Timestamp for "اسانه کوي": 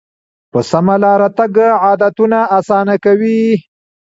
2.57-3.41